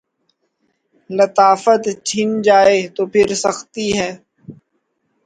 لطافت 1.09 1.83
چھن 2.07 2.29
جائے 2.45 2.79
تو 2.95 3.01
پھر 3.11 3.27
سختی 3.35 3.87
ہے۔ 3.99 4.11